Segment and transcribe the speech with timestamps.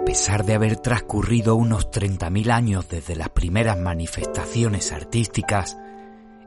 [0.00, 5.76] pesar de haber transcurrido unos 30.000 años desde las primeras manifestaciones artísticas,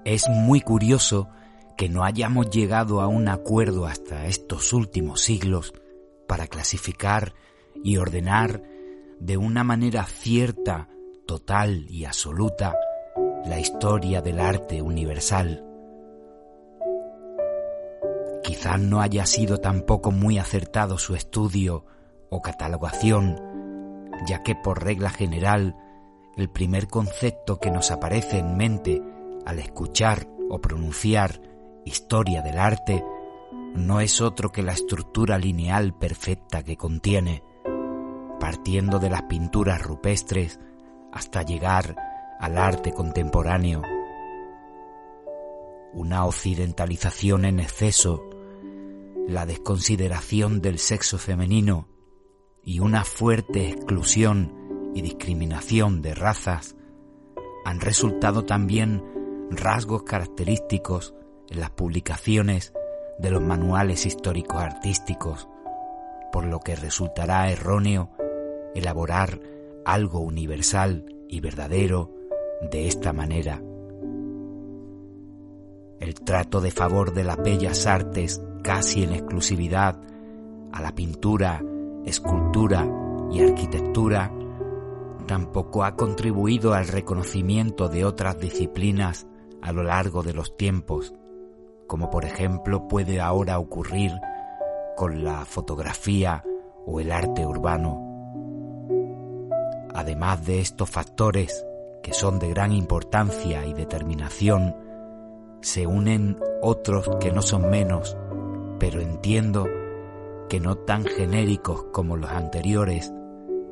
[0.04, 1.30] es muy curioso
[1.78, 5.74] que no hayamos llegado a un acuerdo hasta estos últimos siglos
[6.28, 7.34] para clasificar
[7.84, 8.62] y ordenar
[9.20, 10.90] de una manera cierta,
[11.26, 12.76] total y absoluta
[13.46, 15.64] la historia del arte universal.
[18.44, 21.86] Quizás no haya sido tampoco muy acertado su estudio
[22.30, 23.40] o catalogación,
[24.28, 25.76] ya que por regla general
[26.36, 29.02] el primer concepto que nos aparece en mente
[29.46, 31.42] al escuchar o pronunciar
[31.86, 33.04] historia del arte
[33.76, 37.44] no es otro que la estructura lineal perfecta que contiene,
[38.40, 40.60] partiendo de las pinturas rupestres
[41.12, 41.96] hasta llegar
[42.40, 43.82] al arte contemporáneo.
[45.94, 48.30] Una occidentalización en exceso,
[49.28, 51.95] la desconsideración del sexo femenino
[52.66, 56.76] y una fuerte exclusión y discriminación de razas
[57.64, 59.04] han resultado también
[59.52, 61.14] rasgos característicos
[61.50, 62.74] en las publicaciones
[63.20, 65.48] de los manuales históricos artísticos,
[66.32, 68.10] por lo que resultará erróneo
[68.74, 69.40] elaborar
[69.86, 72.12] algo universal y verdadero
[72.72, 73.62] de esta manera.
[76.00, 80.02] El trato de favor de las bellas artes casi en exclusividad
[80.72, 81.64] a la pintura,
[82.06, 82.88] escultura
[83.32, 84.32] y arquitectura
[85.26, 89.28] tampoco ha contribuido al reconocimiento de otras disciplinas
[89.62, 91.14] a lo largo de los tiempos,
[91.88, 94.12] como por ejemplo puede ahora ocurrir
[94.96, 96.44] con la fotografía
[96.86, 98.02] o el arte urbano.
[99.94, 101.66] Además de estos factores,
[102.04, 104.76] que son de gran importancia y determinación,
[105.62, 108.16] se unen otros que no son menos,
[108.78, 109.68] pero entiendo
[110.50, 113.12] que no tan genéricos como los anteriores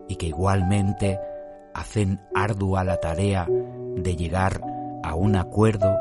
[0.07, 1.19] y que igualmente
[1.73, 3.47] hacen ardua la tarea
[3.95, 4.61] de llegar
[5.03, 5.95] a un acuerdo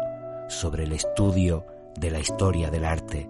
[0.49, 1.66] sobre el estudio
[1.99, 3.28] de la historia del arte.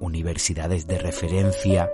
[0.00, 1.90] Universidades de referencia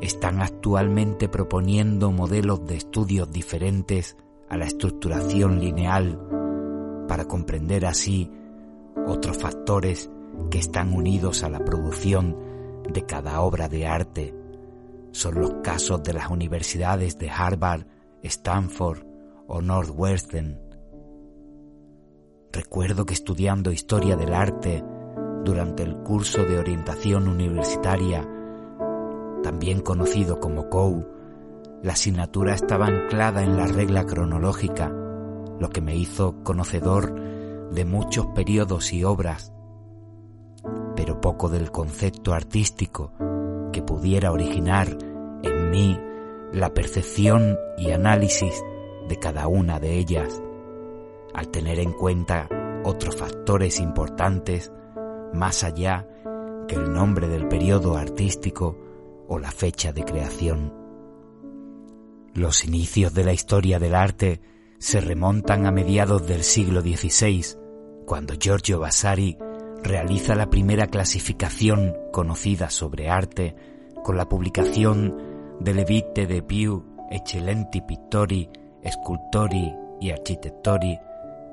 [0.00, 4.16] están actualmente proponiendo modelos de estudios diferentes
[4.48, 6.18] a la estructuración lineal
[7.08, 8.30] para comprender así
[9.06, 10.10] otros factores
[10.50, 12.51] que están unidos a la producción
[12.90, 14.34] de cada obra de arte.
[15.12, 17.86] Son los casos de las universidades de Harvard,
[18.22, 19.04] Stanford
[19.46, 20.58] o Northwestern.
[22.52, 24.84] Recuerdo que estudiando historia del arte
[25.44, 28.28] durante el curso de orientación universitaria,
[29.42, 31.06] también conocido como COU,
[31.82, 34.88] la asignatura estaba anclada en la regla cronológica,
[35.58, 37.12] lo que me hizo conocedor
[37.72, 39.52] de muchos periodos y obras,
[41.02, 43.10] pero poco del concepto artístico
[43.72, 44.96] que pudiera originar
[45.42, 45.98] en mí
[46.52, 48.62] la percepción y análisis
[49.08, 50.40] de cada una de ellas,
[51.34, 52.48] al tener en cuenta
[52.84, 54.70] otros factores importantes
[55.34, 56.06] más allá
[56.68, 58.78] que el nombre del periodo artístico
[59.26, 60.72] o la fecha de creación.
[62.32, 64.40] Los inicios de la historia del arte
[64.78, 67.44] se remontan a mediados del siglo XVI,
[68.06, 69.36] cuando Giorgio Vasari
[69.82, 73.54] realiza la primera clasificación conocida sobre arte
[74.04, 78.48] con la publicación delle vite de più eccellenti pittori,
[78.90, 80.98] scultori y architettori,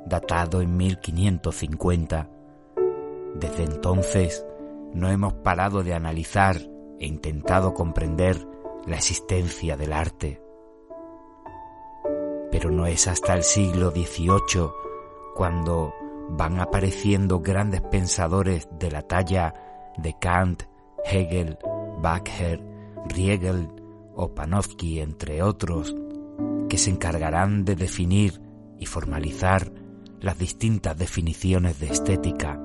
[0.05, 2.29] datado en 1550.
[3.35, 4.45] Desde entonces
[4.93, 6.57] no hemos parado de analizar
[6.99, 8.37] e intentado comprender
[8.85, 10.41] la existencia del arte.
[12.51, 14.71] Pero no es hasta el siglo XVIII
[15.35, 15.93] cuando
[16.29, 19.53] van apareciendo grandes pensadores de la talla
[19.97, 20.63] de Kant,
[21.05, 21.57] Hegel,
[22.01, 22.63] Bacher,
[23.07, 23.69] Riegel
[24.15, 25.95] o Panofsky, entre otros,
[26.69, 28.41] que se encargarán de definir
[28.77, 29.71] y formalizar
[30.21, 32.59] las distintas definiciones de estética.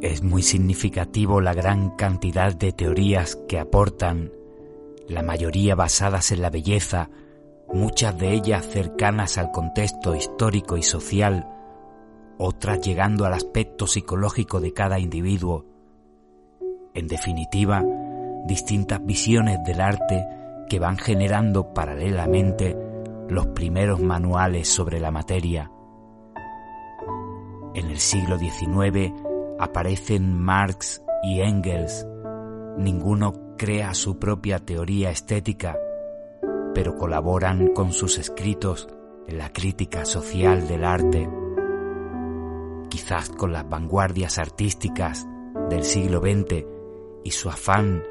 [0.00, 4.32] Es muy significativo la gran cantidad de teorías que aportan,
[5.08, 7.10] la mayoría basadas en la belleza,
[7.72, 11.46] muchas de ellas cercanas al contexto histórico y social,
[12.42, 15.66] otras llegando al aspecto psicológico de cada individuo.
[16.94, 17.84] En definitiva,
[18.46, 20.26] distintas visiones del arte
[20.66, 22.76] que van generando paralelamente
[23.28, 25.70] los primeros manuales sobre la materia.
[27.74, 29.12] En el siglo XIX
[29.58, 32.06] aparecen Marx y Engels.
[32.78, 35.76] Ninguno crea su propia teoría estética,
[36.74, 38.88] pero colaboran con sus escritos
[39.28, 41.28] en la crítica social del arte.
[42.90, 45.26] Quizás con las vanguardias artísticas
[45.70, 46.66] del siglo XX
[47.24, 48.02] y su afán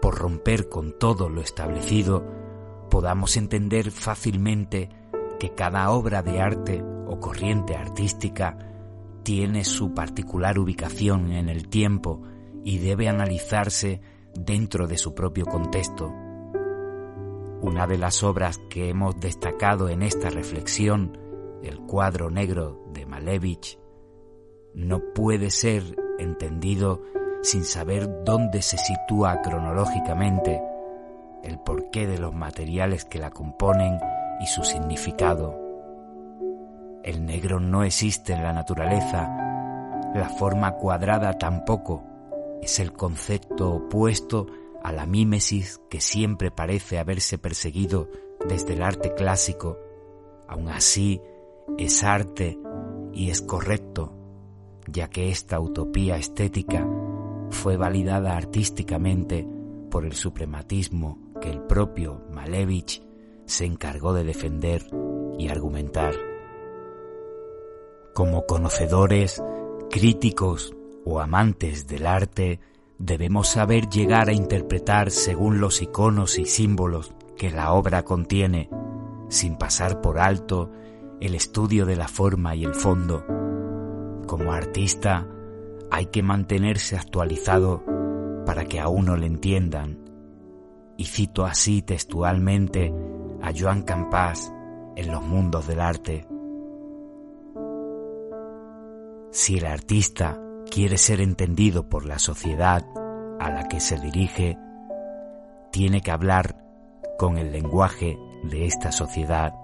[0.00, 2.24] por romper con todo lo establecido,
[2.88, 4.90] podamos entender fácilmente
[5.40, 8.56] que cada obra de arte o corriente artística
[9.24, 12.22] tiene su particular ubicación en el tiempo
[12.64, 14.00] y debe analizarse
[14.34, 16.12] dentro de su propio contexto.
[17.60, 21.18] Una de las obras que hemos destacado en esta reflexión,
[21.62, 23.78] el cuadro negro de Malevich,
[24.78, 25.82] no puede ser
[26.20, 27.02] entendido
[27.42, 30.62] sin saber dónde se sitúa cronológicamente,
[31.42, 33.98] el porqué de los materiales que la componen
[34.40, 35.58] y su significado.
[37.02, 39.28] El negro no existe en la naturaleza,
[40.14, 42.04] la forma cuadrada tampoco,
[42.62, 44.46] es el concepto opuesto
[44.84, 48.08] a la mímesis que siempre parece haberse perseguido
[48.48, 49.76] desde el arte clásico.
[50.46, 51.20] Aun así,
[51.78, 52.58] es arte
[53.12, 54.17] y es correcto,
[54.90, 56.86] ya que esta utopía estética
[57.50, 59.46] fue validada artísticamente
[59.90, 63.02] por el suprematismo que el propio Malevich
[63.46, 64.82] se encargó de defender
[65.38, 66.14] y argumentar.
[68.14, 69.42] Como conocedores,
[69.90, 70.74] críticos
[71.04, 72.60] o amantes del arte,
[72.98, 78.68] debemos saber llegar a interpretar según los iconos y símbolos que la obra contiene,
[79.28, 80.70] sin pasar por alto
[81.20, 83.37] el estudio de la forma y el fondo.
[84.28, 85.26] Como artista,
[85.90, 87.82] hay que mantenerse actualizado
[88.44, 90.04] para que a uno le entiendan.
[90.98, 92.92] Y cito así textualmente
[93.40, 94.52] a Joan Campas
[94.96, 96.28] en los mundos del arte.
[99.30, 100.38] Si el artista
[100.70, 102.84] quiere ser entendido por la sociedad
[103.40, 104.58] a la que se dirige,
[105.72, 106.62] tiene que hablar
[107.18, 109.54] con el lenguaje de esta sociedad.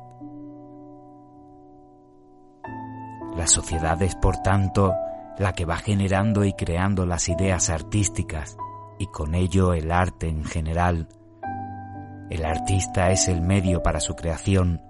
[3.37, 4.95] La sociedad es, por tanto,
[5.39, 8.57] la que va generando y creando las ideas artísticas
[8.99, 11.09] y con ello el arte en general.
[12.31, 14.81] El artista es el medio para su creación.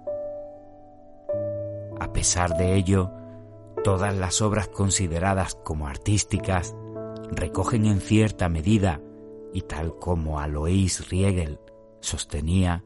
[1.99, 3.11] A pesar de ello,
[3.83, 6.75] todas las obras consideradas como artísticas
[7.31, 9.01] recogen en cierta medida,
[9.53, 11.59] y tal como Alois Riegel
[11.99, 12.83] sostenía,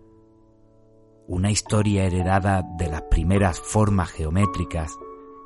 [1.27, 4.97] una historia heredada de las primeras formas geométricas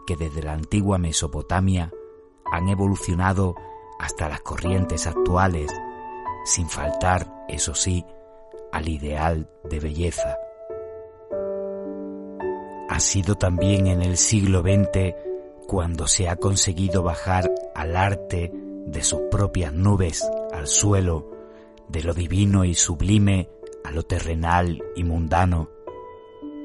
[0.05, 1.91] que desde la antigua Mesopotamia
[2.51, 3.55] han evolucionado
[3.99, 5.71] hasta las corrientes actuales,
[6.45, 8.05] sin faltar, eso sí,
[8.71, 10.37] al ideal de belleza.
[12.89, 15.15] Ha sido también en el siglo XX
[15.67, 21.31] cuando se ha conseguido bajar al arte de sus propias nubes al suelo,
[21.87, 23.49] de lo divino y sublime
[23.83, 25.69] a lo terrenal y mundano,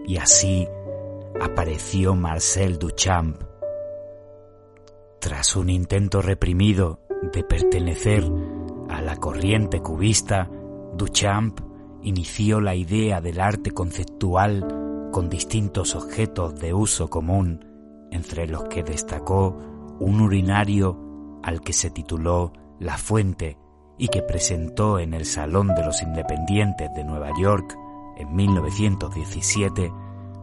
[0.06, 0.69] y así
[1.40, 3.49] apareció Marcel Duchamp,
[5.20, 7.00] tras un intento reprimido
[7.32, 8.25] de pertenecer
[8.88, 10.49] a la corriente cubista,
[10.94, 11.61] Duchamp
[12.02, 17.64] inició la idea del arte conceptual con distintos objetos de uso común,
[18.12, 19.56] entre los que destacó
[19.99, 23.59] un urinario al que se tituló La Fuente
[23.99, 27.76] y que presentó en el Salón de los Independientes de Nueva York
[28.16, 29.92] en 1917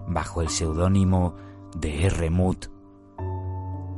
[0.07, 1.35] bajo el seudónimo
[1.75, 2.29] de R.
[2.29, 2.67] Muth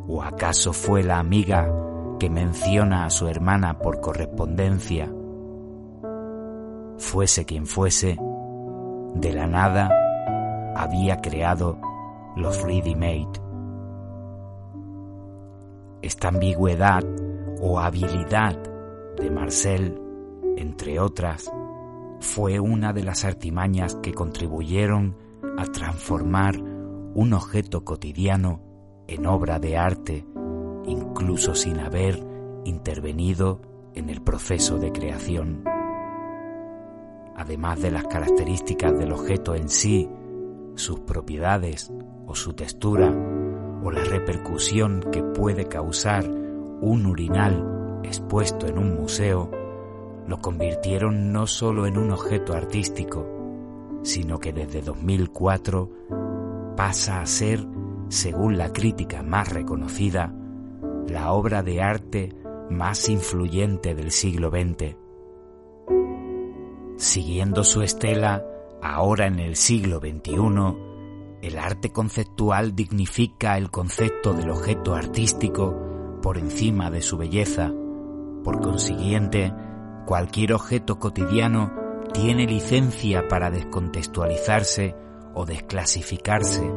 [0.09, 1.69] ¿O acaso fue la amiga
[2.17, 5.11] que menciona a su hermana por correspondencia?
[6.97, 8.17] Fuese quien fuese,
[9.15, 9.91] de la nada
[10.77, 11.77] había creado
[12.37, 13.41] los ready-made.
[16.01, 17.03] Esta ambigüedad
[17.61, 18.57] o habilidad
[19.17, 20.01] de Marcel,
[20.55, 21.51] entre otras,
[22.19, 25.17] fue una de las artimañas que contribuyeron
[25.57, 28.61] a transformar un objeto cotidiano
[29.07, 30.25] en obra de arte,
[30.85, 32.23] incluso sin haber
[32.63, 33.59] intervenido
[33.95, 35.63] en el proceso de creación.
[37.35, 40.07] Además de las características del objeto en sí,
[40.75, 41.91] sus propiedades
[42.27, 43.11] o su textura,
[43.83, 49.49] o la repercusión que puede causar un urinal expuesto en un museo,
[50.27, 53.36] lo convirtieron no solo en un objeto artístico,
[54.07, 55.89] sino que desde 2004
[56.77, 57.67] pasa a ser
[58.07, 60.33] según la crítica más reconocida,
[61.09, 62.33] la obra de arte
[62.69, 64.95] más influyente del siglo XX.
[66.95, 68.45] Siguiendo su estela,
[68.81, 70.77] ahora en el siglo XXI,
[71.41, 77.73] el arte conceptual dignifica el concepto del objeto artístico por encima de su belleza.
[78.45, 79.53] Por consiguiente,
[80.05, 84.95] cualquier objeto cotidiano tiene licencia para descontextualizarse
[85.33, 86.69] o desclasificarse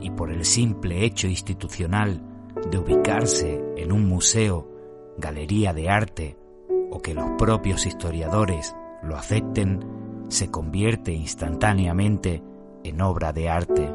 [0.00, 2.22] y por el simple hecho institucional
[2.70, 4.68] de ubicarse en un museo,
[5.18, 6.36] galería de arte
[6.90, 9.84] o que los propios historiadores lo acepten,
[10.28, 12.42] se convierte instantáneamente
[12.84, 13.94] en obra de arte.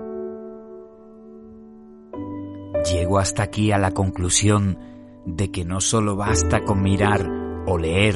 [2.91, 4.77] Llego hasta aquí a la conclusión
[5.25, 7.29] de que no solo basta con mirar
[7.65, 8.15] o leer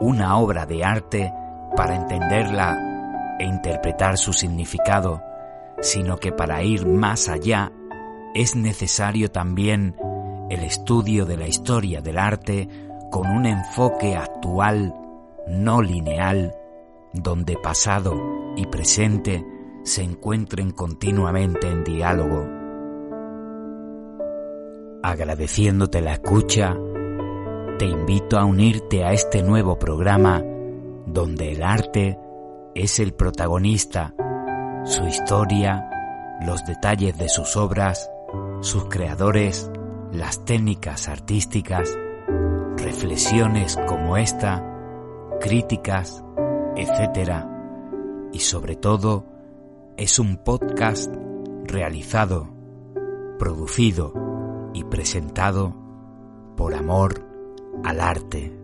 [0.00, 1.32] una obra de arte
[1.76, 5.22] para entenderla e interpretar su significado,
[5.80, 7.72] sino que para ir más allá
[8.34, 9.96] es necesario también
[10.50, 12.68] el estudio de la historia del arte
[13.10, 14.94] con un enfoque actual,
[15.48, 16.54] no lineal,
[17.12, 18.14] donde pasado
[18.56, 19.44] y presente
[19.82, 22.46] se encuentren continuamente en diálogo.
[25.02, 26.76] Agradeciéndote la escucha,
[27.78, 30.44] te invito a unirte a este nuevo programa
[31.12, 32.18] donde el arte
[32.74, 34.14] es el protagonista,
[34.84, 35.88] su historia,
[36.46, 38.10] los detalles de sus obras,
[38.60, 39.70] sus creadores,
[40.12, 41.96] las técnicas artísticas,
[42.76, 44.64] reflexiones como esta,
[45.40, 46.24] críticas,
[46.76, 47.44] etc.
[48.32, 49.24] Y sobre todo,
[49.96, 51.12] es un podcast
[51.64, 52.48] realizado,
[53.38, 54.12] producido
[54.72, 55.74] y presentado
[56.56, 57.26] por amor
[57.84, 58.59] al arte.